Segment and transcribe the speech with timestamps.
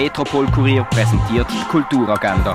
[0.00, 2.54] Metropol Kurier präsentiert die Kulturagenda.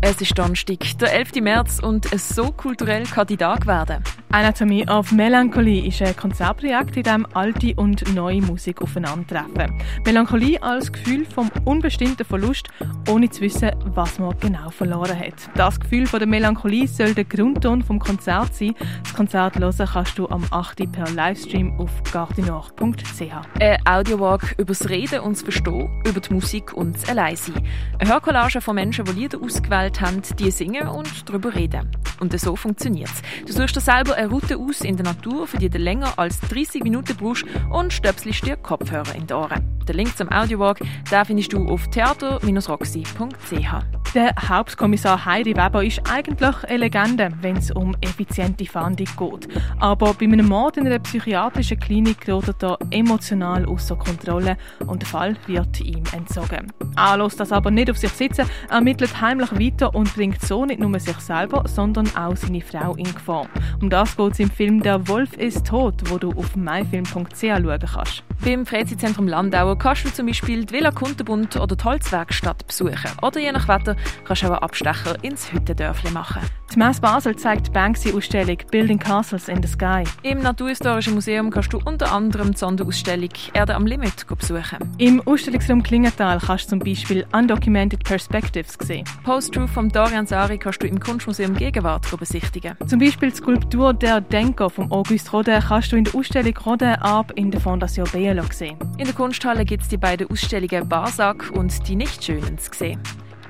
[0.00, 1.34] Es ist Donnerstag, der 11.
[1.42, 4.02] März und so kulturell kann die Tag werden.
[4.32, 9.76] Anatomy of Melancholy ist ein Konzertprojekt, in dem alte und neue Musik aufeinandertreffen.
[10.04, 12.68] Melancholie als Gefühl vom unbestimmten Verlust,
[13.08, 15.34] ohne zu wissen, was man genau verloren hat.
[15.56, 18.76] Das Gefühl von der Melancholie soll der Grundton vom Konzert sein.
[19.02, 20.92] Das Konzert hören kannst du am 8.
[20.92, 23.20] per Livestream auf gardinor.ch.
[23.58, 27.66] Ein Audiowalk über das Reden und das Verstehen, über die Musik und das Alleinsein.
[27.98, 31.90] Eine Hörcollage von Menschen, die Lieder ausgewählt haben, die singen und darüber reden.
[32.20, 33.46] Und so funktioniert es.
[33.46, 36.40] Du suchst dir selber eine Route aus in der Natur, für die du länger als
[36.40, 39.80] 30 Minuten brauchst und stöpselst dir Kopfhörer in die Ohren.
[39.88, 40.80] Den Link zum Audiowalk
[41.26, 43.99] findest du auf theater-roxy.ch.
[44.12, 49.48] Der Hauptkommissar Heidi Weber ist eigentlich eine Legende, wenn es um effiziente Fahndung geht.
[49.78, 54.56] Aber bei einem Mord in einer psychiatrischen Klinik gerät er emotional außer Kontrolle
[54.88, 56.72] und der Fall wird ihm entzogen.
[56.96, 60.80] Er lässt das aber nicht auf sich sitzen, ermittelt heimlich weiter und bringt so nicht
[60.80, 63.46] nur sich selber, sondern auch seine Frau in Gefahr.
[63.80, 67.78] Um das geht es im Film Der Wolf ist tot, wo du auf myfilm.ch schauen
[67.78, 68.24] kannst.
[68.42, 73.10] Beim Freizeitzentrum Landauer kannst du zum Beispiel die Villa Kunterbund oder die Holzwerkstatt besuchen.
[73.20, 76.42] Oder je nach Wetter kannst du auch einen Abstecher ins Hüttendörfli machen.
[76.72, 80.04] Die Messe Basel zeigt die Banksy-Ausstellung Building Castles in the Sky.
[80.22, 84.78] Im Naturhistorischen Museum kannst du unter anderem die Sonderausstellung Erde am Limit besuchen.
[84.98, 89.04] Im Ausstellungsraum Klingenthal kannst du zum Beispiel Undocumented Perspectives sehen.
[89.24, 92.76] Post-Truth vom Dorian Sari kannst du im Kunstmuseum Gegenwart besichtigen.
[92.86, 96.94] Zum Beispiel die Skulptur Der Denker von Auguste Rodin kannst du in der Ausstellung Rodin
[96.94, 98.78] ab in der Fondation Bielo sehen.
[98.96, 103.00] In der Kunsthalle gibt es die beiden Ausstellungen Barsack und Die Nichtschönen zu sehen.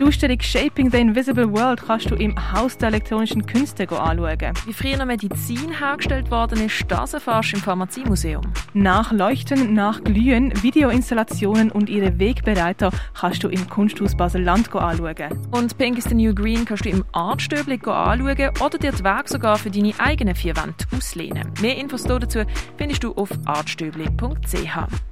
[0.01, 4.55] Die Ausstellung Shaping the Invisible World kannst du im Haus der elektronischen Künste anschauen.
[4.65, 8.51] Wie früher Medizin hergestellt worden ist, das erfährst du im Pharmaziemuseum.
[8.73, 15.39] Nach Leuchten, nach Glühen, Videoinstallationen und ihre Wegbereiter kannst du im Kunsthaus Basel-Land anschauen.
[15.51, 19.29] Und Pink is the New Green kannst du im Artstöbli anschauen oder dir die Weg
[19.29, 21.53] sogar für deine eigenen vier Wände auslehnen.
[21.61, 22.45] Mehr Infos dazu
[22.79, 25.10] findest du auf artstöbli.ch.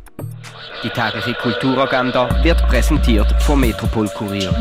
[0.82, 4.54] Die tägliche Kulturagenda wird präsentiert vom Metropol Kurier.